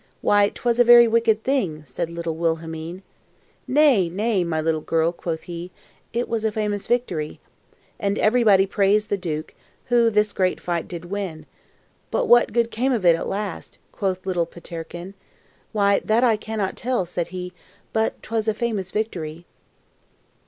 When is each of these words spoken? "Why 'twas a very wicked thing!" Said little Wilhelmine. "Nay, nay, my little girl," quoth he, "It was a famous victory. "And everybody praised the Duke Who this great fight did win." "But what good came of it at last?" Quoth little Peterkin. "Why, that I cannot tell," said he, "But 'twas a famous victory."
"Why 0.21 0.49
'twas 0.49 0.79
a 0.79 0.83
very 0.83 1.07
wicked 1.07 1.43
thing!" 1.43 1.83
Said 1.85 2.09
little 2.09 2.35
Wilhelmine. 2.35 3.03
"Nay, 3.67 4.09
nay, 4.09 4.43
my 4.43 4.59
little 4.59 4.81
girl," 4.81 5.11
quoth 5.11 5.43
he, 5.43 5.69
"It 6.11 6.27
was 6.27 6.43
a 6.43 6.51
famous 6.51 6.87
victory. 6.87 7.39
"And 7.99 8.17
everybody 8.17 8.65
praised 8.65 9.11
the 9.11 9.17
Duke 9.17 9.53
Who 9.89 10.09
this 10.09 10.33
great 10.33 10.59
fight 10.59 10.87
did 10.87 11.05
win." 11.05 11.45
"But 12.09 12.25
what 12.25 12.51
good 12.51 12.71
came 12.71 12.91
of 12.91 13.05
it 13.05 13.15
at 13.15 13.27
last?" 13.27 13.77
Quoth 13.91 14.25
little 14.25 14.47
Peterkin. 14.47 15.13
"Why, 15.71 15.99
that 15.99 16.23
I 16.23 16.35
cannot 16.35 16.75
tell," 16.75 17.05
said 17.05 17.27
he, 17.27 17.53
"But 17.93 18.23
'twas 18.23 18.47
a 18.47 18.55
famous 18.55 18.89
victory." 18.89 19.45